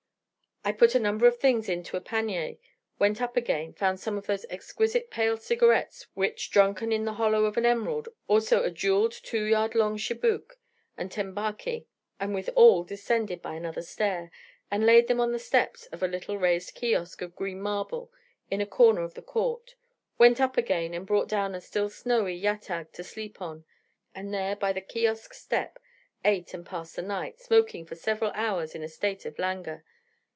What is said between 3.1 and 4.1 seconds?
up again, found